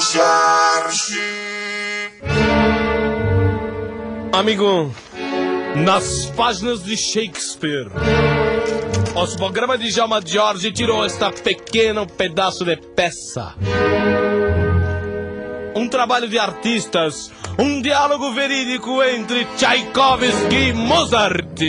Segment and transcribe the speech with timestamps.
[0.00, 0.10] Jorge.
[4.32, 4.92] Amigo,
[5.76, 7.86] nas páginas de Shakespeare,
[9.14, 13.54] o programa de Djalma Jorge tirou este pequeno pedaço de peça.
[15.76, 21.60] Um trabalho de artistas, um diálogo verídico entre Tchaikovsky e Mozart.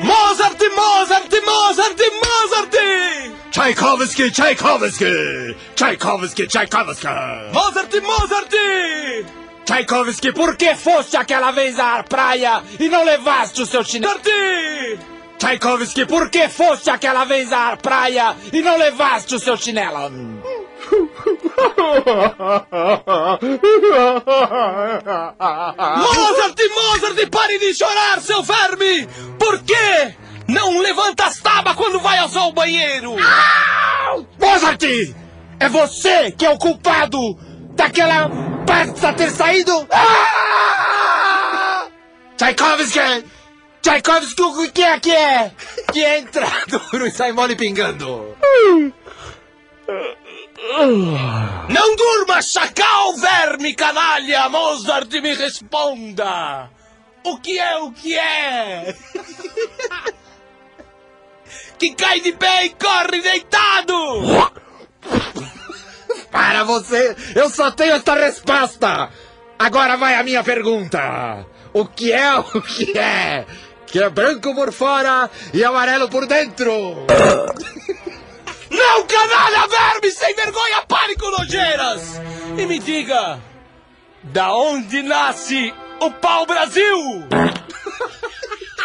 [0.00, 2.83] Mozart, Mozart, Mozart, Mozart!
[3.64, 5.56] Tchaikovsky, Tchaikovsky!
[5.74, 7.08] Tchaikovsky, Tchaikovsky!
[7.50, 8.54] Mozart, Mozart!
[9.64, 14.20] Tchaikovsky, por que foste aquela vez à praia e não levaste o seu chinelo?
[15.38, 20.10] Tchaikovsky, por que foste aquela vez à praia e não levaste o seu chinelo?
[26.00, 29.08] Mozart, Mozart, pare de chorar, seu verme!
[29.38, 30.14] Por quê?
[30.46, 33.16] Não levanta as tabas quando vai ao banheiro!
[35.60, 37.38] É você que é o culpado
[37.74, 38.28] daquela
[38.66, 39.86] peça ter saído?
[39.90, 41.86] Ah!
[42.36, 43.24] Tchaikovsky!
[43.82, 45.52] Tchaikovsky, o que é que é?
[45.92, 48.36] Que entra duro e sai mole pingando.
[51.68, 54.48] Não durma, chacal, verme, canalha!
[54.48, 56.70] Mozart, me responda!
[57.22, 58.94] O que é o que é?
[61.78, 64.43] que cai de pé e corre deitado!
[66.54, 69.10] Para você, eu só tenho esta resposta!
[69.58, 71.44] Agora vai a minha pergunta!
[71.72, 73.44] O que é o que é?
[73.88, 76.70] Que é branco por fora e amarelo por dentro!
[78.70, 82.20] Não, canalha, verme, sem vergonha, pânico, nojeiras!
[82.56, 83.40] E me diga,
[84.22, 87.26] da onde nasce o pau-brasil?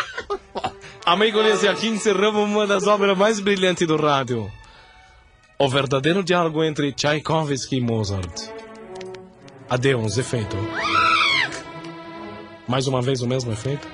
[1.06, 4.52] Amigo, nesse aqui encerramos uma das obras mais brilhantes do rádio.
[5.62, 8.48] O verdadeiro diálogo entre Tchaikovsky e Mozart.
[9.70, 10.56] Adeus, efeito.
[12.66, 13.86] Mais uma vez o mesmo efeito?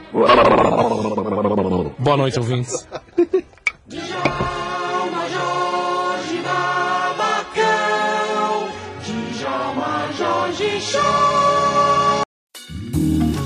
[1.97, 2.87] Boa noite, ouvintes.
[3.89, 4.03] Jorge
[6.43, 8.69] Babacão.
[10.15, 11.24] Jorge Show.